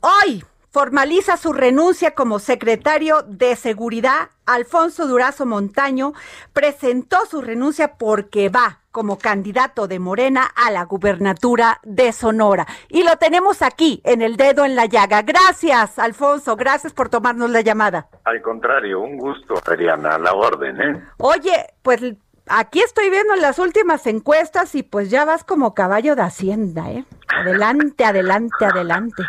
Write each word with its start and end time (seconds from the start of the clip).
Hoy 0.00 0.42
formaliza 0.70 1.36
su 1.36 1.52
renuncia 1.52 2.12
como 2.14 2.38
secretario 2.38 3.22
de 3.22 3.54
Seguridad. 3.54 4.30
Alfonso 4.46 5.06
Durazo 5.06 5.44
Montaño 5.44 6.14
presentó 6.54 7.18
su 7.26 7.42
renuncia 7.42 7.98
porque 7.98 8.48
va 8.48 8.78
como 8.92 9.18
candidato 9.18 9.88
de 9.88 9.98
Morena 9.98 10.50
a 10.56 10.70
la 10.70 10.84
gubernatura 10.84 11.80
de 11.82 12.12
Sonora. 12.12 12.66
Y 12.88 13.02
lo 13.02 13.18
tenemos 13.18 13.60
aquí, 13.60 14.00
en 14.04 14.22
el 14.22 14.38
dedo 14.38 14.64
en 14.64 14.74
la 14.74 14.86
llaga. 14.86 15.20
Gracias, 15.20 15.98
Alfonso, 15.98 16.56
gracias 16.56 16.94
por 16.94 17.10
tomarnos 17.10 17.50
la 17.50 17.60
llamada. 17.60 18.08
Al 18.24 18.40
contrario, 18.40 19.00
un 19.00 19.18
gusto, 19.18 19.54
Adriana, 19.66 20.14
a 20.14 20.18
la 20.18 20.32
orden, 20.32 20.80
¿eh? 20.80 21.04
Oye, 21.18 21.66
pues 21.82 22.00
aquí 22.46 22.80
estoy 22.80 23.10
viendo 23.10 23.36
las 23.36 23.58
últimas 23.58 24.06
encuestas 24.06 24.74
y 24.74 24.82
pues 24.82 25.10
ya 25.10 25.26
vas 25.26 25.44
como 25.44 25.74
caballo 25.74 26.16
de 26.16 26.22
Hacienda, 26.22 26.90
¿eh? 26.90 27.04
Adelante, 27.28 28.04
adelante, 28.04 28.64
adelante. 28.64 29.22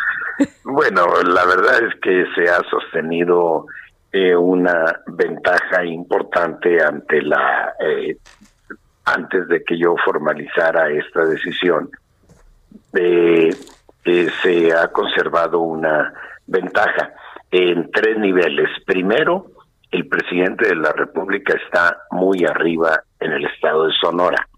Bueno, 0.64 1.06
la 1.22 1.44
verdad 1.44 1.82
es 1.84 1.94
que 2.00 2.24
se 2.34 2.48
ha 2.48 2.62
sostenido 2.70 3.66
eh, 4.12 4.34
una 4.34 5.00
ventaja 5.06 5.84
importante 5.84 6.82
ante 6.82 7.22
la 7.22 7.74
eh, 7.80 8.16
antes 9.04 9.48
de 9.48 9.62
que 9.64 9.78
yo 9.78 9.94
formalizara 10.04 10.90
esta 10.90 11.24
decisión. 11.24 11.90
Se 12.92 14.72
ha 14.72 14.88
conservado 14.88 15.60
una 15.60 16.12
ventaja 16.46 17.12
en 17.50 17.90
tres 17.90 18.18
niveles. 18.18 18.68
Primero, 18.84 19.46
el 19.90 20.08
presidente 20.08 20.68
de 20.68 20.76
la 20.76 20.92
República 20.92 21.54
está 21.54 21.98
muy 22.10 22.44
arriba 22.44 23.02
en 23.20 23.32
el 23.32 23.44
estado 23.46 23.86
de 23.86 23.92
Sonora. 24.00 24.48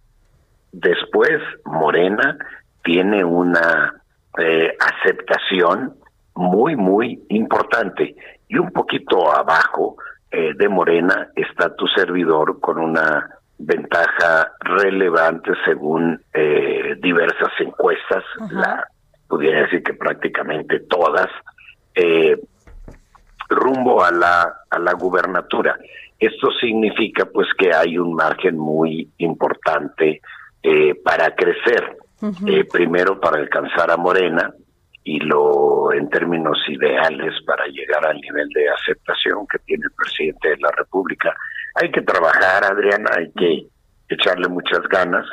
Después, 0.72 1.40
Morena 1.64 2.36
tiene 2.82 3.24
una 3.24 3.94
eh, 4.38 4.76
aceptación 4.80 5.94
muy, 6.34 6.74
muy 6.76 7.22
importante. 7.28 8.16
Y 8.48 8.58
un 8.58 8.70
poquito 8.72 9.30
abajo 9.30 9.96
eh, 10.30 10.52
de 10.56 10.68
Morena 10.68 11.28
está 11.36 11.74
tu 11.76 11.86
servidor 11.88 12.58
con 12.60 12.78
una 12.78 13.30
ventaja 13.58 14.52
relevante 14.60 15.52
según 15.64 16.20
eh, 16.32 16.96
diversas 17.00 17.52
encuestas, 17.60 18.24
la 18.50 18.88
pudiera 19.28 19.62
decir 19.62 19.82
que 19.82 19.94
prácticamente 19.94 20.80
todas, 20.80 21.28
rumbo 23.48 24.02
a 24.02 24.10
la, 24.10 24.52
a 24.68 24.78
la 24.80 24.92
gubernatura. 24.94 25.78
Esto 26.18 26.50
significa 26.60 27.24
pues 27.26 27.46
que 27.56 27.72
hay 27.72 27.96
un 27.96 28.14
margen 28.14 28.58
muy 28.58 29.08
importante 29.18 30.20
para 31.04 31.34
crecer. 31.36 31.96
Eh, 32.46 32.64
primero 32.72 33.20
para 33.20 33.38
alcanzar 33.38 33.90
a 33.90 33.98
Morena 33.98 34.50
y 35.02 35.20
lo 35.20 35.92
en 35.92 36.08
términos 36.08 36.56
ideales 36.68 37.34
para 37.46 37.66
llegar 37.66 38.06
al 38.06 38.18
nivel 38.18 38.48
de 38.48 38.66
aceptación 38.70 39.46
que 39.46 39.58
tiene 39.58 39.84
el 39.84 39.92
presidente 39.92 40.48
de 40.48 40.56
la 40.56 40.70
República. 40.70 41.34
Hay 41.74 41.90
que 41.90 42.00
trabajar, 42.00 42.64
Adriana, 42.64 43.10
hay 43.14 43.30
que 43.32 43.66
echarle 44.08 44.48
muchas 44.48 44.80
ganas. 44.88 45.26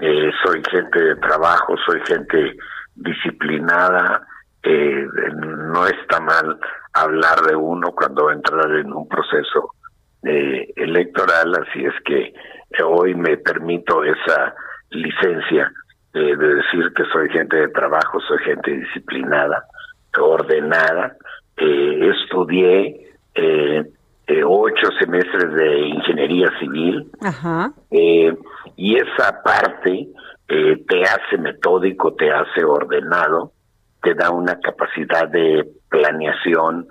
Eh, 0.00 0.30
soy 0.42 0.62
gente 0.70 0.98
de 0.98 1.16
trabajo, 1.16 1.74
soy 1.84 2.00
gente 2.06 2.56
disciplinada. 2.94 4.26
Eh, 4.62 5.06
no 5.34 5.86
está 5.86 6.20
mal 6.20 6.58
hablar 6.94 7.42
de 7.42 7.54
uno 7.54 7.92
cuando 7.92 8.24
va 8.24 8.32
a 8.32 8.34
entrar 8.34 8.70
en 8.70 8.92
un 8.94 9.06
proceso 9.08 9.74
electoral, 10.22 11.54
así 11.54 11.84
es 11.84 11.94
que 12.04 12.34
hoy 12.82 13.14
me 13.14 13.36
permito 13.36 14.02
esa 14.02 14.54
licencia 14.90 15.72
de 16.12 16.36
decir 16.36 16.92
que 16.96 17.04
soy 17.12 17.28
gente 17.30 17.56
de 17.56 17.68
trabajo, 17.68 18.20
soy 18.20 18.38
gente 18.38 18.70
disciplinada, 18.72 19.64
ordenada. 20.20 21.16
Eh, 21.56 22.10
estudié 22.14 23.08
eh, 23.34 23.84
eh, 24.26 24.42
ocho 24.44 24.88
semestres 24.98 25.52
de 25.54 25.80
ingeniería 25.88 26.50
civil 26.58 27.10
y 28.76 28.96
esa 28.96 29.42
parte 29.42 30.08
te 30.46 31.02
hace 31.02 31.36
metódico, 31.36 32.14
te 32.14 32.30
hace 32.30 32.64
ordenado, 32.64 33.52
te 34.02 34.14
da 34.14 34.30
una 34.30 34.58
capacidad 34.60 35.28
de 35.28 35.68
planeación 35.90 36.86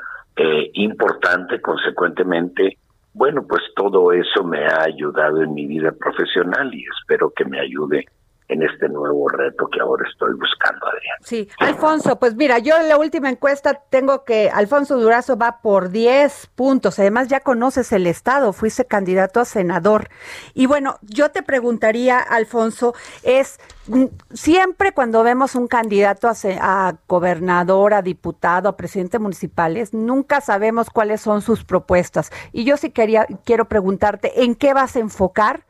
importante, 0.73 1.59
consecuentemente 1.59 2.77
bueno, 3.17 3.47
pues 3.50 3.63
todo 3.75 4.11
eso 4.11 4.44
me 4.44 4.63
ha 4.63 4.83
ayudado 4.83 5.41
en 5.41 5.51
mi 5.56 5.66
vida 5.66 5.91
profesional 5.91 6.72
y 6.72 6.83
espero 6.83 7.33
que 7.35 7.45
me 7.45 7.59
ayude 7.59 8.06
en 8.50 8.63
este 8.63 8.88
nuevo 8.88 9.28
reto 9.28 9.68
que 9.68 9.80
ahora 9.81 10.08
estoy 10.09 10.34
buscando, 10.34 10.85
Adrián. 10.88 11.18
Sí, 11.22 11.50
Alfonso, 11.59 12.18
pues 12.18 12.35
mira, 12.35 12.59
yo 12.59 12.78
en 12.78 12.88
la 12.88 12.97
última 12.97 13.30
encuesta 13.30 13.81
tengo 13.90 14.24
que 14.24 14.50
Alfonso 14.50 14.97
Durazo 14.97 15.38
va 15.38 15.59
por 15.62 15.90
10 15.90 16.47
puntos. 16.56 16.97
Además, 17.00 17.28
ya 17.28 17.41
conoces 17.41 17.91
el 17.91 18.07
Estado, 18.07 18.53
fuiste 18.53 18.86
candidato 18.86 19.41
a 19.41 19.46
senador. 19.46 20.09
Y 20.53 20.66
bueno, 20.66 20.97
yo 21.02 21.30
te 21.31 21.44
preguntaría, 21.44 22.19
Alfonso, 22.19 22.94
es 23.24 23.59
mm, 23.88 24.06
siempre 24.34 24.94
cuando 24.94 25.24
vemos 25.24 25.56
un 25.56 25.68
candidato 25.68 26.30
a, 26.30 26.34
a 26.62 26.96
gobernador, 27.07 27.94
a 27.94 28.02
diputado, 28.02 28.69
a 28.69 28.78
presidente 28.78 29.19
municipales, 29.19 29.94
nunca 29.94 30.40
sabemos 30.40 30.90
cuáles 30.90 31.19
son 31.19 31.41
sus 31.41 31.66
propuestas. 31.66 32.31
Y 32.53 32.63
yo 32.63 32.78
sí 32.78 32.91
quería, 32.91 33.28
quiero 33.44 33.66
preguntarte, 33.66 34.44
¿en 34.44 34.56
qué 34.56 34.74
vas 34.74 34.96
a 34.96 35.00
enfocar? 35.00 35.66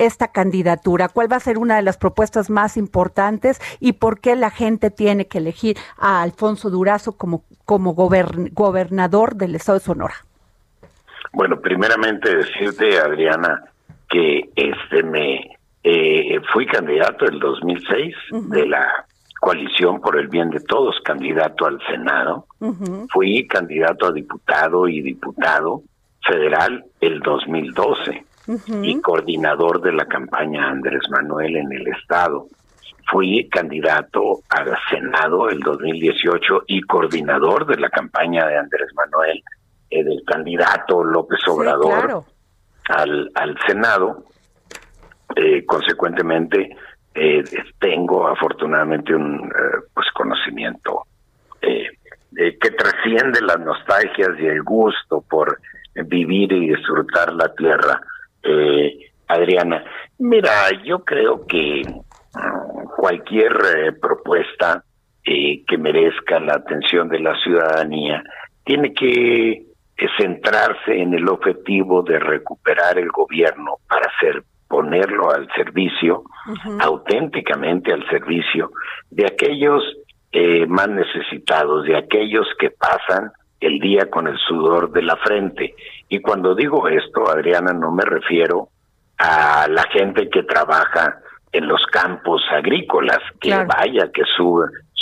Esta 0.00 0.28
candidatura? 0.28 1.08
¿Cuál 1.08 1.30
va 1.30 1.36
a 1.36 1.40
ser 1.40 1.58
una 1.58 1.76
de 1.76 1.82
las 1.82 1.98
propuestas 1.98 2.50
más 2.50 2.76
importantes 2.76 3.60
y 3.80 3.92
por 3.92 4.20
qué 4.20 4.34
la 4.34 4.50
gente 4.50 4.90
tiene 4.90 5.26
que 5.26 5.38
elegir 5.38 5.76
a 5.98 6.22
Alfonso 6.22 6.70
Durazo 6.70 7.16
como, 7.16 7.44
como 7.64 7.94
gobernador 7.94 9.36
del 9.36 9.54
estado 9.54 9.78
de 9.78 9.84
Sonora? 9.84 10.14
Bueno, 11.32 11.60
primeramente 11.60 12.34
decirte, 12.34 12.98
Adriana, 12.98 13.62
que 14.08 14.50
este 14.56 15.02
me 15.02 15.56
eh, 15.84 16.40
fui 16.52 16.66
candidato 16.66 17.26
el 17.26 17.38
2006 17.38 18.14
de 18.48 18.66
la 18.66 19.06
coalición 19.38 20.00
por 20.00 20.18
el 20.18 20.28
bien 20.28 20.50
de 20.50 20.60
todos, 20.60 20.96
candidato 21.04 21.66
al 21.66 21.78
Senado. 21.86 22.46
Fui 23.10 23.46
candidato 23.46 24.06
a 24.06 24.12
diputado 24.12 24.88
y 24.88 25.02
diputado 25.02 25.82
federal 26.26 26.84
el 27.00 27.20
2012 27.20 28.29
y 28.46 29.00
coordinador 29.00 29.80
de 29.80 29.92
la 29.92 30.06
campaña 30.06 30.68
Andrés 30.68 31.02
Manuel 31.10 31.56
en 31.56 31.72
el 31.72 31.86
Estado. 31.88 32.46
Fui 33.10 33.48
candidato 33.48 34.40
al 34.48 34.76
Senado 34.88 35.48
el 35.48 35.60
2018 35.60 36.64
y 36.68 36.80
coordinador 36.82 37.66
de 37.66 37.76
la 37.76 37.90
campaña 37.90 38.46
de 38.46 38.56
Andrés 38.56 38.88
Manuel, 38.94 39.42
eh, 39.90 40.04
del 40.04 40.22
candidato 40.24 41.02
López 41.02 41.40
Obrador 41.48 42.24
al, 42.88 43.30
al 43.34 43.58
Senado. 43.66 44.24
Eh, 45.34 45.64
consecuentemente, 45.64 46.76
eh, 47.14 47.44
tengo 47.78 48.28
afortunadamente 48.28 49.14
un 49.14 49.52
pues 49.94 50.06
conocimiento 50.14 51.04
que 51.60 52.70
trasciende 52.70 53.42
las 53.42 53.60
nostalgias 53.60 54.30
y 54.38 54.46
el 54.46 54.62
gusto 54.62 55.22
por 55.28 55.58
vivir 55.94 56.52
y 56.52 56.68
disfrutar 56.68 57.32
la 57.34 57.52
tierra 57.54 58.00
eh, 58.42 59.10
Adriana. 59.30 59.84
Mira, 60.18 60.70
yo 60.84 61.04
creo 61.04 61.46
que 61.46 61.82
mm, 61.86 62.84
cualquier 62.96 63.52
eh, 63.52 63.92
propuesta 63.92 64.84
eh, 65.24 65.64
que 65.66 65.78
merezca 65.78 66.40
la 66.40 66.54
atención 66.54 67.08
de 67.08 67.20
la 67.20 67.34
ciudadanía 67.40 68.22
tiene 68.64 68.92
que 68.92 69.50
eh, 69.52 69.66
centrarse 70.18 71.00
en 71.00 71.14
el 71.14 71.28
objetivo 71.28 72.02
de 72.02 72.18
recuperar 72.18 72.98
el 72.98 73.08
gobierno 73.08 73.76
para 73.88 74.10
hacer 74.10 74.42
ponerlo 74.68 75.32
al 75.32 75.48
servicio, 75.56 76.22
auténticamente 76.78 77.92
al 77.92 78.08
servicio 78.08 78.70
de 79.10 79.26
aquellos 79.26 79.82
más 80.68 80.88
necesitados, 80.88 81.86
de 81.86 81.96
aquellos 81.96 82.46
que 82.56 82.70
pasan 82.70 83.32
el 83.58 83.80
día 83.80 84.08
con 84.08 84.28
el 84.28 84.38
sudor 84.38 84.92
de 84.92 85.02
la 85.02 85.16
frente. 85.16 85.74
Y 86.10 86.20
cuando 86.20 86.56
digo 86.56 86.88
esto, 86.88 87.30
Adriana, 87.30 87.72
no 87.72 87.92
me 87.92 88.04
refiero 88.04 88.68
a 89.16 89.68
la 89.68 89.84
gente 89.84 90.28
que 90.28 90.42
trabaja 90.42 91.20
en 91.52 91.68
los 91.68 91.86
campos 91.86 92.42
agrícolas, 92.50 93.20
que 93.40 93.54
vaya, 93.54 94.10
que 94.12 94.24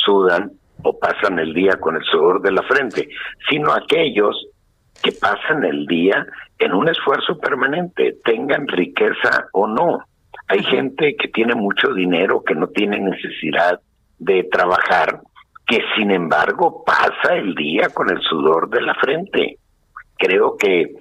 sudan 0.05 0.53
o 0.83 0.99
pasan 0.99 1.39
el 1.39 1.55
día 1.55 1.81
con 1.81 1.97
el 1.97 2.05
sudor 2.05 2.43
de 2.43 2.53
la 2.53 2.63
frente, 2.63 3.09
sino 3.49 3.73
aquellos 3.73 4.49
que 5.03 5.13
pasan 5.13 5.65
el 5.65 5.87
día 5.87 6.27
en 6.59 6.75
un 6.75 6.89
esfuerzo 6.89 7.39
permanente, 7.39 8.19
tengan 8.23 8.69
riqueza 8.69 9.49
o 9.53 9.67
no. 9.67 10.01
Hay 10.47 10.63
gente 10.63 11.17
que 11.17 11.29
tiene 11.29 11.55
mucho 11.55 11.95
dinero, 11.95 12.43
que 12.45 12.55
no 12.55 12.67
tiene 12.69 12.99
necesidad 13.01 13.81
de 14.19 14.45
trabajar, 14.45 15.21
que 15.67 15.81
sin 15.97 16.11
embargo 16.11 16.85
pasa 16.85 17.35
el 17.35 17.55
día 17.55 17.89
con 17.95 18.11
el 18.11 18.21
sudor 18.21 18.69
de 18.69 18.83
la 18.83 18.95
frente. 18.95 19.59
Creo 20.19 20.57
que 20.57 20.95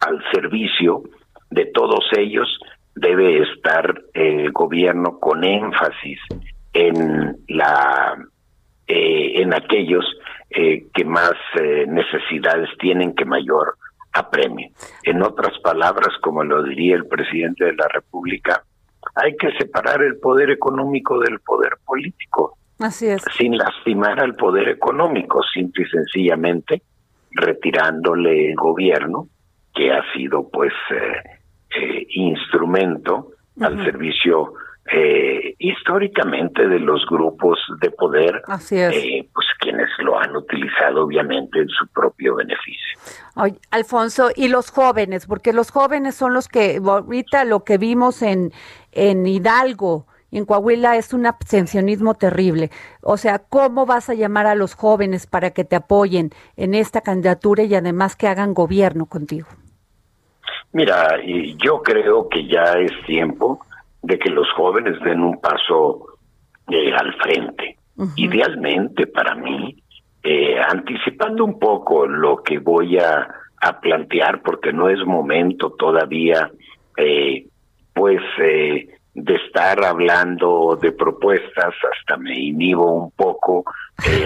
al 0.00 0.22
servicio 0.32 1.02
de 1.50 1.66
todos 1.66 2.04
ellos 2.16 2.58
debe 2.94 3.42
estar 3.42 4.02
el 4.12 4.52
gobierno 4.52 5.18
con 5.18 5.44
énfasis 5.44 6.18
en 6.72 7.36
la 7.48 8.16
eh, 8.86 9.40
en 9.40 9.54
aquellos 9.54 10.04
eh, 10.50 10.86
que 10.92 11.04
más 11.04 11.32
eh, 11.58 11.86
necesidades 11.88 12.68
tienen 12.78 13.14
que 13.14 13.24
mayor 13.24 13.76
apremio. 14.12 14.68
En 15.02 15.22
otras 15.22 15.58
palabras, 15.60 16.10
como 16.20 16.44
lo 16.44 16.62
diría 16.62 16.96
el 16.96 17.06
presidente 17.06 17.64
de 17.64 17.74
la 17.74 17.88
República, 17.88 18.62
hay 19.14 19.36
que 19.36 19.52
separar 19.52 20.02
el 20.02 20.18
poder 20.18 20.50
económico 20.50 21.18
del 21.18 21.40
poder 21.40 21.78
político. 21.84 22.58
Así 22.78 23.06
es. 23.06 23.24
Sin 23.36 23.56
lastimar 23.56 24.20
al 24.20 24.34
poder 24.34 24.68
económico, 24.68 25.42
simple 25.42 25.84
y 25.84 25.90
sencillamente 25.90 26.82
retirándole 27.34 28.50
el 28.50 28.56
gobierno, 28.56 29.28
que 29.74 29.92
ha 29.92 30.02
sido 30.12 30.48
pues 30.50 30.72
instrumento 32.08 33.30
al 33.60 33.84
servicio 33.84 34.54
eh, 34.92 35.54
históricamente 35.58 36.68
de 36.68 36.78
los 36.78 37.06
grupos 37.06 37.58
de 37.80 37.90
poder, 37.90 38.42
eh, 38.70 39.26
pues 39.32 39.46
quienes 39.58 39.88
lo 40.00 40.18
han 40.18 40.36
utilizado 40.36 41.04
obviamente 41.04 41.60
en 41.60 41.68
su 41.68 41.86
propio 41.88 42.34
beneficio. 42.34 42.98
Alfonso, 43.70 44.28
y 44.36 44.48
los 44.48 44.70
jóvenes, 44.70 45.26
porque 45.26 45.54
los 45.54 45.70
jóvenes 45.70 46.14
son 46.14 46.34
los 46.34 46.48
que 46.48 46.80
ahorita 46.84 47.46
lo 47.46 47.64
que 47.64 47.78
vimos 47.78 48.20
en, 48.20 48.52
en 48.92 49.26
Hidalgo, 49.26 50.06
en 50.38 50.46
Coahuila 50.46 50.96
es 50.96 51.14
un 51.14 51.26
abstencionismo 51.26 52.14
terrible. 52.14 52.70
O 53.02 53.16
sea, 53.16 53.38
¿cómo 53.38 53.86
vas 53.86 54.10
a 54.10 54.14
llamar 54.14 54.46
a 54.46 54.54
los 54.54 54.74
jóvenes 54.74 55.26
para 55.26 55.52
que 55.52 55.64
te 55.64 55.76
apoyen 55.76 56.30
en 56.56 56.74
esta 56.74 57.00
candidatura 57.00 57.62
y 57.62 57.74
además 57.74 58.16
que 58.16 58.26
hagan 58.26 58.52
gobierno 58.52 59.06
contigo? 59.06 59.46
Mira, 60.72 61.20
yo 61.64 61.82
creo 61.82 62.28
que 62.28 62.48
ya 62.48 62.72
es 62.72 62.90
tiempo 63.06 63.60
de 64.02 64.18
que 64.18 64.28
los 64.28 64.50
jóvenes 64.56 65.00
den 65.04 65.20
un 65.20 65.40
paso 65.40 66.04
eh, 66.68 66.92
al 66.92 67.14
frente. 67.14 67.76
Idealmente 68.16 69.06
para 69.06 69.36
mí, 69.36 69.76
eh, 70.24 70.56
anticipando 70.60 71.44
un 71.44 71.60
poco 71.60 72.08
lo 72.08 72.42
que 72.42 72.58
voy 72.58 72.98
a, 72.98 73.28
a, 73.60 73.80
plantear, 73.80 74.42
porque 74.42 74.72
no 74.72 74.88
es 74.88 74.98
momento 75.06 75.70
todavía, 75.78 76.50
eh, 76.96 77.46
pues, 77.94 78.20
de 79.14 79.34
estar 79.36 79.84
hablando 79.84 80.76
de 80.80 80.90
propuestas, 80.92 81.72
hasta 81.92 82.16
me 82.16 82.36
inhibo 82.36 82.92
un 82.92 83.10
poco, 83.12 83.64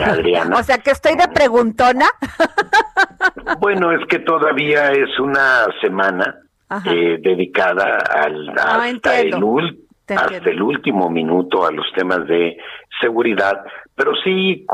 Adriana. 0.03 0.57
o 0.59 0.63
sea 0.63 0.79
que 0.79 0.91
estoy 0.91 1.15
de 1.15 1.29
preguntona. 1.29 2.07
bueno, 3.61 3.93
es 3.93 4.07
que 4.09 4.21
todavía 4.21 4.91
es 4.93 5.19
una 5.19 5.67
semana 5.81 6.37
eh, 6.87 7.19
dedicada 7.21 7.99
al, 7.99 8.49
ah, 8.59 8.83
hasta, 8.85 9.21
el 9.21 9.35
hasta 10.09 10.51
el 10.51 10.63
último 10.63 11.11
minuto 11.11 11.67
a 11.67 11.73
los 11.73 11.87
temas 11.95 12.27
de 12.27 12.57
seguridad, 13.01 13.63
pero 13.95 14.13
sí 14.25 14.65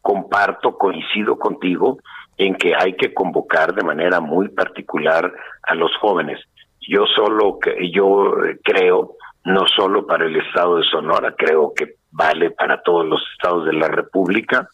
comparto, 0.00 0.78
coincido 0.78 1.38
contigo 1.38 1.98
en 2.38 2.54
que 2.54 2.74
hay 2.74 2.94
que 2.94 3.12
convocar 3.12 3.74
de 3.74 3.82
manera 3.82 4.20
muy 4.20 4.48
particular 4.48 5.30
a 5.64 5.74
los 5.74 5.94
jóvenes. 5.98 6.40
Yo 6.88 7.04
solo 7.14 7.58
yo 7.92 8.32
creo 8.64 9.16
no 9.44 9.66
solo 9.66 10.06
para 10.06 10.26
el 10.26 10.36
estado 10.36 10.76
de 10.76 10.84
Sonora, 10.84 11.34
creo 11.36 11.72
que 11.74 11.94
vale 12.10 12.50
para 12.50 12.82
todos 12.82 13.06
los 13.06 13.22
estados 13.32 13.66
de 13.66 13.72
la 13.72 13.88
República. 13.88 14.68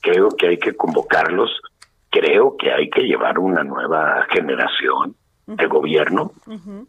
Creo 0.00 0.28
que 0.30 0.48
hay 0.48 0.58
que 0.58 0.74
convocarlos, 0.74 1.50
creo 2.10 2.56
que 2.56 2.72
hay 2.72 2.88
que 2.90 3.02
llevar 3.02 3.38
una 3.38 3.62
nueva 3.62 4.26
generación 4.30 5.14
de 5.46 5.66
gobierno 5.66 6.32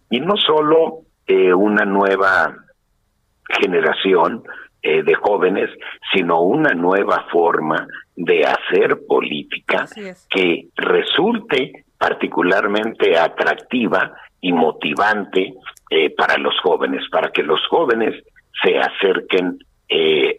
y 0.10 0.20
no 0.20 0.36
solo 0.36 1.00
eh, 1.26 1.54
una 1.54 1.86
nueva 1.86 2.56
generación 3.48 4.44
eh, 4.82 5.04
de 5.04 5.16
jóvenes, 5.16 5.70
sino 6.14 6.42
una 6.42 6.74
nueva 6.74 7.26
forma 7.32 7.88
de 8.16 8.46
hacer 8.46 9.00
política 9.08 9.86
que 10.30 10.68
resulte 10.76 11.86
particularmente 11.98 13.18
atractiva 13.18 14.14
y 14.42 14.54
motivante 14.54 15.54
eh, 15.90 16.14
para 16.16 16.38
los 16.38 16.54
jóvenes, 16.62 17.04
para 17.12 17.32
que 17.32 17.44
los 17.44 17.60
jóvenes 17.68 18.24
se 18.64 18.78
acerquen 18.78 19.60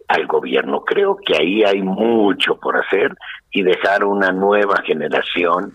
al 0.07 0.27
gobierno. 0.27 0.85
Creo 0.85 1.17
que 1.17 1.35
ahí 1.35 1.61
hay 1.65 1.81
mucho 1.81 2.57
por 2.57 2.77
hacer 2.77 3.13
y 3.51 3.63
dejar 3.63 4.05
una 4.05 4.31
nueva 4.31 4.81
generación 4.85 5.73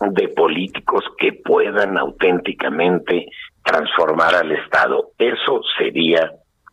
de 0.00 0.28
políticos 0.28 1.04
que 1.18 1.32
puedan 1.32 1.96
auténticamente 1.96 3.26
transformar 3.62 4.34
al 4.34 4.52
Estado. 4.52 5.10
Eso 5.18 5.60
sería 5.78 6.32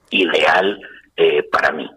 ideal 0.09 0.80
eh, 1.15 1.44
para 1.51 1.71
mí. 1.71 1.89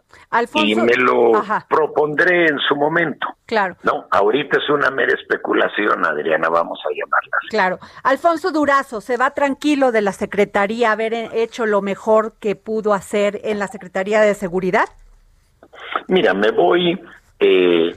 Y 0.55 0.75
me 0.75 0.95
lo 0.97 1.33
propondré 1.69 2.47
en 2.47 2.59
su 2.59 2.75
momento. 2.77 3.27
Claro. 3.47 3.77
No, 3.83 4.07
ahorita 4.11 4.59
es 4.59 4.69
una 4.71 4.91
mera 4.91 5.15
especulación, 5.15 6.05
Adriana, 6.05 6.49
vamos 6.49 6.79
a 6.85 6.89
llamarla 6.91 7.37
así. 7.39 7.49
Claro. 7.49 7.79
Alfonso 8.03 8.51
Durazo, 8.51 9.01
¿se 9.01 9.17
va 9.17 9.31
tranquilo 9.31 9.93
de 9.93 10.03
la 10.03 10.13
Secretaría 10.13 10.93
haber 10.93 11.15
hecho 11.35 11.67
lo 11.67 11.83
mejor 11.83 12.35
que 12.41 12.57
pudo 12.57 12.95
hacer 12.95 13.41
en 13.45 13.59
la 13.59 13.69
Secretaría 13.69 14.21
de 14.21 14.35
Seguridad? 14.35 14.89
Mira, 16.09 16.35
me 16.35 16.51
voy 16.51 17.01
eh, 17.39 17.95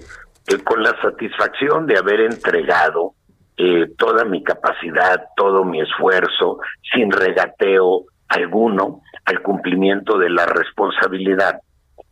eh, 0.47 0.57
con 0.63 0.83
la 0.83 0.95
satisfacción 1.01 1.85
de 1.87 1.97
haber 1.97 2.21
entregado 2.21 3.13
eh, 3.57 3.87
toda 3.97 4.23
mi 4.23 4.43
capacidad, 4.43 5.29
todo 5.35 5.63
mi 5.63 5.81
esfuerzo, 5.81 6.59
sin 6.93 7.11
regateo 7.11 8.05
alguno, 8.27 9.01
al 9.25 9.41
cumplimiento 9.41 10.17
de 10.17 10.29
la 10.29 10.45
responsabilidad. 10.45 11.59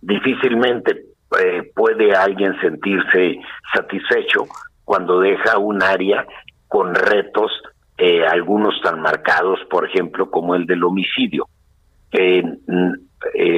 Difícilmente 0.06 1.06
eh, 1.40 1.72
puede 1.76 2.16
alguien 2.16 2.56
sentirse 2.62 3.40
satisfecho 3.74 4.46
cuando 4.84 5.20
deja 5.20 5.58
un 5.58 5.82
área 5.82 6.28
con 6.68 6.94
retos, 6.94 7.52
eh, 7.98 8.24
algunos 8.24 8.80
tan 8.84 9.02
marcados, 9.02 9.60
por 9.68 9.90
ejemplo, 9.90 10.30
como 10.30 10.54
el 10.54 10.68
del 10.68 10.84
homicidio. 10.84 11.48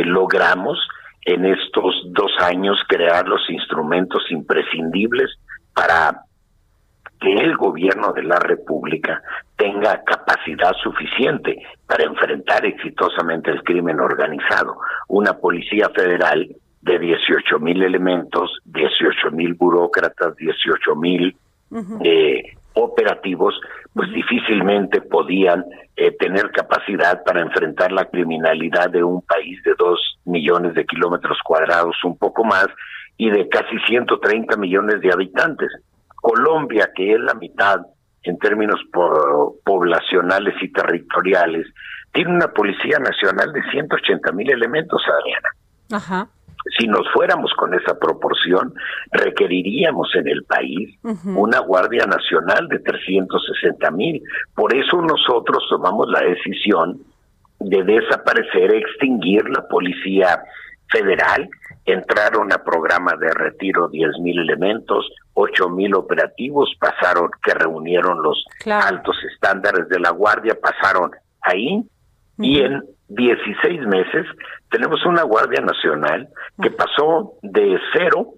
logramos 0.06 0.80
en 1.26 1.46
estos 1.46 1.94
dos 2.14 2.32
años 2.40 2.78
crear 2.88 3.28
los 3.28 3.42
instrumentos 3.50 4.24
imprescindibles 4.32 5.30
para 5.76 6.22
que 7.20 7.34
el 7.34 7.58
gobierno 7.58 8.14
de 8.14 8.24
la 8.24 8.40
República 8.40 9.22
tenga 9.78 10.04
capacidad 10.04 10.74
suficiente 10.82 11.58
para 11.86 12.04
enfrentar 12.04 12.66
exitosamente 12.66 13.52
el 13.52 13.64
crimen 13.64 14.00
organizado. 14.00 14.78
Una 15.08 15.34
policía 15.34 15.90
federal 15.96 16.48
de 16.82 17.00
18 17.00 17.60
mil 17.60 17.84
elementos, 17.84 18.60
18 18.66 19.32
mil 19.32 19.54
burócratas, 19.56 20.36
18 20.36 20.96
mil 20.96 21.36
eh, 22.04 22.44
operativos, 22.74 23.60
pues 23.94 24.12
difícilmente 24.14 25.02
podían 25.02 25.66
eh, 25.96 26.12
tener 26.12 26.52
capacidad 26.52 27.24
para 27.24 27.42
enfrentar 27.42 27.92
la 27.92 28.06
criminalidad 28.06 28.90
de 28.90 29.04
un 29.04 29.22
país 29.22 29.62
de 29.64 29.74
dos 29.78 30.20
millones 30.26 30.76
de 30.76 30.86
kilómetros 30.86 31.38
cuadrados, 31.44 31.96
un 32.04 32.18
poco 32.18 32.44
más, 32.44 32.68
y 33.18 33.30
de 33.32 33.50
casi 33.50 33.78
130 33.88 34.56
millones 34.58 35.02
de 35.02 35.12
habitantes. 35.12 35.70
Colombia, 36.16 36.92
que 36.96 37.14
es 37.14 37.20
la 37.20 37.34
mitad 37.34 37.82
en 38.28 38.38
términos 38.40 38.80
poblacionales 39.64 40.56
y 40.62 40.72
territoriales, 40.72 41.68
tiene 42.14 42.32
una 42.32 42.48
Policía 42.48 43.00
Nacional 43.00 43.54
de 43.54 43.62
180 43.72 44.32
mil 44.32 44.50
elementos, 44.50 45.02
Adriana. 45.08 45.50
Ajá. 45.92 46.28
Si 46.78 46.88
nos 46.88 47.08
fuéramos 47.14 47.54
con 47.54 47.74
esa 47.74 47.98
proporción, 47.98 48.74
requeriríamos 49.12 50.14
en 50.16 50.28
el 50.28 50.44
país 50.44 50.98
una 51.24 51.60
Guardia 51.60 52.06
Nacional 52.06 52.68
de 52.68 52.80
360 52.80 53.92
mil. 53.92 54.22
Por 54.54 54.76
eso 54.76 55.02
nosotros 55.02 55.64
tomamos 55.70 56.10
la 56.10 56.22
decisión 56.22 57.00
de 57.60 57.84
desaparecer, 57.84 58.74
extinguir 58.74 59.48
la 59.50 59.66
Policía 59.68 60.42
Federal 60.92 61.50
entraron 61.88 62.52
a 62.52 62.64
programa 62.64 63.16
de 63.16 63.32
retiro 63.34 63.88
10 63.88 64.20
mil 64.20 64.38
elementos, 64.40 65.10
8 65.34 65.70
mil 65.70 65.96
operativos 65.96 66.70
pasaron, 66.80 67.32
que 67.42 67.54
reunieron 67.54 68.22
los 68.22 68.46
altos 68.66 69.16
estándares 69.34 69.88
de 69.88 70.00
la 70.00 70.12
Guardia, 70.12 70.58
pasaron 70.62 71.12
ahí. 71.42 71.84
Y 72.40 72.60
en 72.60 72.84
16 73.08 73.88
meses 73.88 74.28
tenemos 74.70 75.04
una 75.06 75.24
Guardia 75.24 75.62
Nacional 75.62 76.28
que 76.62 76.70
pasó 76.72 77.34
de 77.42 77.80
cero 77.94 78.34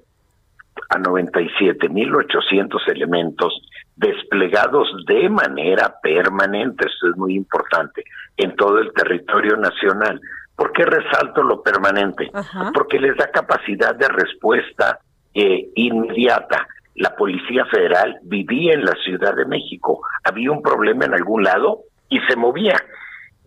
a 0.90 0.98
97.800 1.00 2.88
elementos 2.88 3.54
desplegados 3.96 4.88
de 5.08 5.28
manera 5.30 5.96
permanente, 6.02 6.88
esto 6.88 7.10
es 7.10 7.18
muy 7.18 7.36
importante, 7.36 8.04
en 8.38 8.56
todo 8.56 8.78
el 8.80 8.94
territorio 8.94 9.58
nacional. 9.58 10.22
¿Por 10.60 10.74
qué 10.74 10.84
resalto 10.84 11.42
lo 11.42 11.64
permanente? 11.64 12.30
Porque 12.74 13.00
les 13.00 13.16
da 13.16 13.32
capacidad 13.32 13.96
de 13.96 14.10
respuesta 14.10 15.00
eh, 15.34 15.70
inmediata. 15.74 16.68
La 16.96 17.16
Policía 17.16 17.64
Federal 17.72 18.20
vivía 18.24 18.74
en 18.74 18.84
la 18.84 18.92
Ciudad 19.06 19.34
de 19.38 19.46
México. 19.46 20.02
Había 20.26 20.52
un 20.52 20.62
problema 20.62 21.06
en 21.06 21.14
algún 21.14 21.44
lado 21.44 21.84
y 22.10 22.20
se 22.28 22.36
movía. 22.36 22.76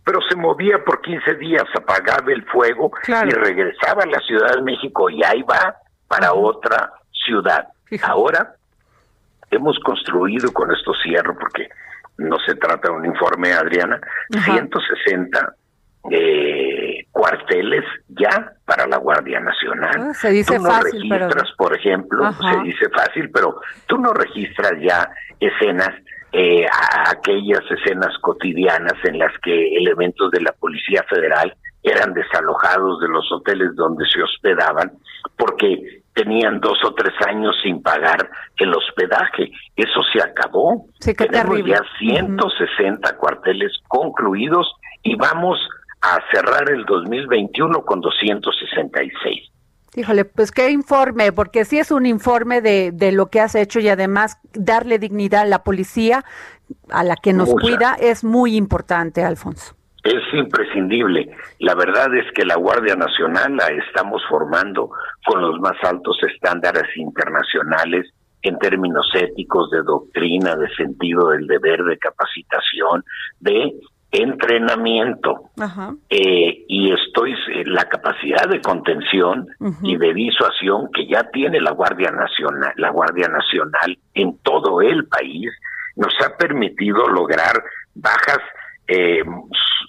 Pero 0.03 0.21
se 0.27 0.37
movía 0.37 0.83
por 0.83 1.03
15 1.03 1.35
días, 1.35 1.65
apagaba 1.77 2.33
el 2.33 2.45
fuego 2.47 2.91
y 3.07 3.31
regresaba 3.31 4.05
a 4.05 4.07
la 4.07 4.19
Ciudad 4.21 4.55
de 4.57 4.63
México 4.63 5.11
y 5.11 5.23
ahí 5.23 5.43
va 5.43 5.77
para 6.09 6.33
otra 6.33 6.93
ciudad. 7.13 7.69
Ahora 8.05 8.55
hemos 9.51 9.79
construido, 9.81 10.51
con 10.51 10.73
esto 10.73 10.95
cierro 10.95 11.37
porque 11.39 11.69
no 12.17 12.39
se 12.39 12.55
trata 12.55 12.89
de 12.89 12.95
un 12.95 13.05
informe, 13.05 13.53
Adriana, 13.53 14.01
160 14.31 15.57
eh, 16.11 16.72
cuarteles 17.23 17.85
ya 18.09 18.53
para 18.65 18.85
la 18.89 18.97
Guardia 18.97 19.39
Nacional. 19.39 19.93
Ah, 19.97 20.13
se 20.13 20.31
dice 20.31 20.57
tú 20.57 20.63
no 20.65 20.71
fácil, 20.71 21.09
registras, 21.09 21.53
por 21.57 21.77
ejemplo, 21.77 22.33
se 22.33 22.61
dice 22.65 22.89
fácil, 22.89 23.31
pero 23.31 23.61
tú 23.87 23.97
no 23.97 24.13
registras 24.13 24.73
ya 24.83 25.09
escenas, 25.39 25.91
eh, 26.33 26.67
aquellas 27.07 27.63
escenas 27.71 28.19
cotidianas 28.23 28.95
en 29.05 29.21
las 29.21 29.31
que 29.41 29.77
elementos 29.77 30.33
de 30.33 30.41
la 30.41 30.51
Policía 30.51 31.05
Federal 31.09 31.57
eran 31.85 32.13
desalojados 32.13 32.99
de 33.01 33.09
los 33.09 33.31
hoteles 33.31 33.77
donde 33.77 34.05
se 34.13 34.21
hospedaban 34.21 34.91
porque 35.37 36.03
tenían 36.15 36.59
dos 36.59 36.79
o 36.85 36.93
tres 36.93 37.15
años 37.29 37.55
sin 37.63 37.83
pagar 37.83 38.29
el 38.57 38.75
hospedaje. 38.75 39.53
Eso 39.77 40.01
se 40.13 40.21
acabó. 40.21 40.87
Tenemos 40.99 41.65
ya 41.65 41.83
160 42.01 43.17
cuarteles 43.17 43.73
concluidos 43.87 44.73
y 45.05 45.15
vamos 45.15 45.59
a 46.03 46.21
cerrar 46.33 46.71
el 46.71 46.85
2021 46.85 47.85
con 47.85 48.01
266. 48.01 49.51
Híjole, 49.95 50.25
pues 50.25 50.51
qué 50.51 50.71
informe, 50.71 51.33
porque 51.33 51.65
sí 51.65 51.79
es 51.79 51.91
un 51.91 52.07
informe 52.07 52.61
de, 52.61 52.93
de 52.93 53.13
lo 53.13 53.27
que 53.27 53.41
has 53.41 53.55
hecho 53.55 53.79
y 53.79 53.89
además 53.89 54.39
darle 54.55 54.99
dignidad 54.99 55.43
a 55.43 55.47
la 55.47 55.63
policía, 55.63 56.25
a 56.91 57.05
la 57.05 57.17
que 57.17 57.33
nos 57.33 57.55
cuida, 57.55 57.97
es 58.01 58.25
muy 58.25 58.57
importante, 58.57 59.23
Alfonso 59.23 59.77
es 60.05 60.23
imprescindible. 60.35 61.31
La 61.61 61.75
verdad 61.75 62.13
es 62.17 62.25
que 62.35 62.45
la 62.45 62.57
Guardia 62.57 62.97
Nacional 62.97 63.57
la 63.57 63.69
estamos 63.69 64.23
formando 64.29 64.91
con 65.25 65.41
los 65.41 65.61
más 65.61 65.77
altos 65.85 66.19
estándares 66.29 66.97
internacionales 66.97 68.13
en 68.43 68.59
términos 68.59 69.07
éticos, 69.15 69.71
de 69.71 69.83
doctrina, 69.83 70.57
de 70.57 70.69
sentido 70.75 71.29
del 71.29 71.47
deber, 71.47 71.85
de 71.85 71.99
capacitación, 71.99 73.05
de 73.39 73.73
entrenamiento 74.13 75.51
eh, 76.11 76.65
y 76.69 76.93
estoy 76.93 77.33
eh, 77.33 77.65
la 77.65 77.85
capacidad 77.87 78.47
de 78.49 78.61
contención 78.61 79.49
y 79.83 79.97
de 79.97 80.13
disuasión 80.13 80.91
que 80.93 81.07
ya 81.07 81.25
tiene 81.33 81.61
la 81.61 81.73
Guardia 81.73 82.11
Nacional, 82.11 82.73
la 82.77 82.91
Guardia 82.91 83.29
Nacional 83.29 83.99
en 84.15 84.37
todo 84.43 84.83
el 84.83 85.07
país 85.07 85.51
nos 85.97 86.13
ha 86.25 86.37
permitido 86.37 87.09
lograr 87.09 87.63
bajas 87.95 88.41
eh, 88.87 89.23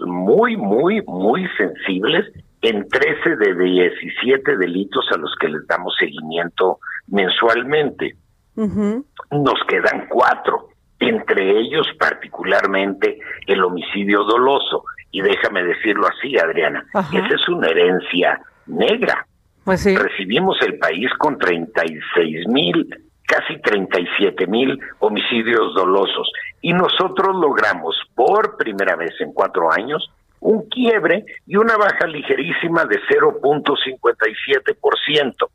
muy, 0.05 0.55
muy, 0.55 1.01
muy 1.05 1.47
sensibles 1.57 2.25
en 2.61 2.87
13 2.87 3.35
de 3.35 3.55
17 3.55 4.57
delitos 4.57 5.05
a 5.13 5.17
los 5.17 5.35
que 5.39 5.49
les 5.49 5.67
damos 5.67 5.93
seguimiento 5.99 6.79
mensualmente. 7.07 8.15
Nos 8.55 9.59
quedan 9.67 10.07
cuatro, 10.09 10.69
entre 11.09 11.59
ellos 11.59 11.87
particularmente 11.99 13.19
el 13.47 13.63
homicidio 13.63 14.23
doloso. 14.23 14.83
Y 15.11 15.21
déjame 15.21 15.63
decirlo 15.63 16.07
así, 16.07 16.37
Adriana, 16.37 16.85
esa 16.93 17.35
es 17.35 17.47
una 17.47 17.67
herencia 17.67 18.41
negra. 18.65 19.25
Pues 19.63 19.85
Recibimos 19.85 20.59
el 20.61 20.77
país 20.77 21.09
con 21.19 21.37
36 21.37 22.47
mil 22.47 22.87
casi 23.25 23.59
37 23.61 24.47
mil 24.47 24.79
homicidios 24.99 25.73
dolosos. 25.73 26.29
Y 26.61 26.73
nosotros 26.73 27.35
logramos 27.35 27.95
por 28.15 28.57
primera 28.57 28.95
vez 28.95 29.13
en 29.19 29.33
cuatro 29.33 29.71
años 29.71 30.11
un 30.39 30.69
quiebre 30.69 31.25
y 31.47 31.55
una 31.55 31.77
baja 31.77 32.05
ligerísima 32.05 32.85
de 32.85 32.99
0.57%. 33.09 35.49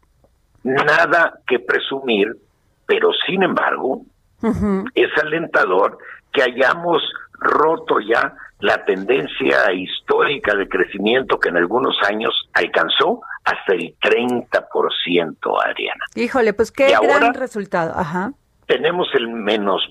Nada 0.65 1.39
que 1.47 1.61
presumir, 1.61 2.37
pero 2.87 3.11
sin 3.27 3.43
embargo, 3.43 4.03
es 4.95 5.11
alentador 5.23 5.99
que 6.33 6.43
hayamos 6.43 7.03
roto 7.41 8.01
ya 8.01 8.35
la 8.61 8.85
tendencia 8.85 9.73
histórica 9.73 10.55
de 10.57 10.69
crecimiento 10.69 11.39
que 11.39 11.49
en 11.49 11.57
algunos 11.57 11.97
años 12.09 12.49
alcanzó 12.53 13.21
hasta 13.45 13.75
el 13.75 13.95
30%, 14.01 15.65
Adriana. 15.65 16.05
Híjole, 16.17 16.53
pues 16.53 16.73
qué 16.73 16.93
gran 17.01 17.35
resultado. 17.35 17.93
Ajá. 17.97 18.33
Tenemos 18.67 19.09
el 19.15 19.29
menos 19.29 19.83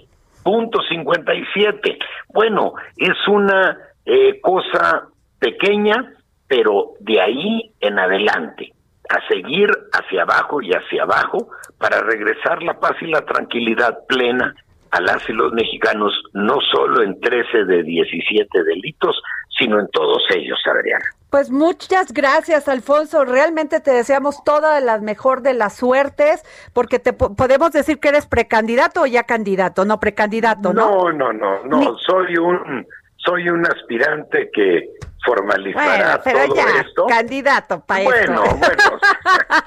punto 0.43 0.79
57. 0.81 1.97
Bueno, 2.29 2.73
es 2.97 3.27
una 3.27 3.77
eh, 4.05 4.39
cosa 4.41 5.07
pequeña, 5.39 6.13
pero 6.47 6.93
de 6.99 7.21
ahí 7.21 7.73
en 7.79 7.99
adelante, 7.99 8.73
a 9.09 9.27
seguir 9.27 9.69
hacia 9.93 10.23
abajo 10.23 10.61
y 10.61 10.71
hacia 10.71 11.03
abajo 11.03 11.49
para 11.77 12.01
regresar 12.01 12.63
la 12.63 12.79
paz 12.79 12.93
y 13.01 13.07
la 13.07 13.21
tranquilidad 13.21 13.99
plena 14.07 14.55
a 14.91 15.01
las 15.01 15.27
y 15.29 15.33
los 15.33 15.51
mexicanos, 15.53 16.13
no 16.33 16.59
solo 16.71 17.03
en 17.03 17.19
13 17.19 17.65
de 17.65 17.83
17 17.83 18.63
delitos, 18.63 19.21
sino 19.57 19.79
en 19.79 19.87
todos 19.89 20.23
ellos, 20.33 20.59
Adriana. 20.65 21.05
Pues 21.29 21.51
muchas 21.51 22.13
gracias, 22.13 22.69
Alfonso. 22.69 23.25
Realmente 23.25 23.81
te 23.81 23.91
deseamos 23.91 24.43
toda 24.45 24.79
la 24.79 24.99
mejor 24.99 25.41
de 25.41 25.53
las 25.53 25.75
suertes, 25.75 26.43
porque 26.73 26.99
te 26.99 27.11
podemos 27.11 27.71
decir 27.71 27.99
que 27.99 28.09
eres 28.09 28.25
precandidato 28.27 29.01
o 29.01 29.05
ya 29.05 29.23
candidato, 29.23 29.83
no 29.83 29.99
precandidato, 29.99 30.73
¿no? 30.73 30.89
No, 30.89 31.11
no, 31.11 31.33
no, 31.33 31.63
no. 31.65 31.97
Soy 31.97 32.37
un 32.37 32.87
soy 33.27 33.49
un 33.49 33.65
aspirante 33.65 34.49
que 34.53 34.97
formalizará 35.25 36.21
pero 36.23 36.47
todo 36.47 36.55
ya, 36.55 36.81
esto. 36.81 37.05
Candidato 37.07 37.83
para 37.85 38.03
Bueno, 38.03 38.43
bueno, 38.43 38.99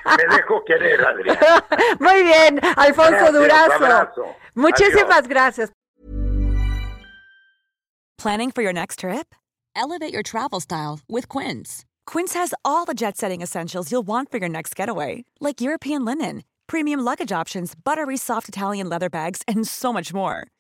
me 0.17 0.37
dejo 0.37 0.64
querer, 0.64 1.05
Adrián. 1.05 1.38
Muy 2.00 2.23
bien, 2.23 2.61
Alfonso 2.76 3.33
Durazo. 3.33 4.25
Muchísimas 4.55 5.29
gracias. 5.29 5.71
Planning 8.19 8.50
for 8.50 8.62
your 8.62 8.73
next 8.73 9.00
trip? 9.00 9.35
Elevate 9.75 10.12
your 10.12 10.23
travel 10.23 10.61
style 10.61 11.00
with 11.09 11.29
Quince. 11.29 11.85
Quince 12.07 12.35
has 12.35 12.52
all 12.64 12.85
the 12.85 12.95
jet-setting 12.95 13.40
essentials 13.40 13.90
you'll 13.90 14.07
want 14.07 14.31
for 14.31 14.38
your 14.38 14.49
next 14.49 14.75
getaway, 14.76 15.25
like 15.40 15.61
European 15.61 16.05
linen, 16.05 16.43
premium 16.67 17.00
luggage 17.00 17.33
options, 17.33 17.75
buttery 17.75 18.17
soft 18.17 18.49
Italian 18.49 18.88
leather 18.88 19.09
bags, 19.09 19.43
and 19.49 19.67
so 19.67 19.93
much 19.93 20.12
more. 20.12 20.49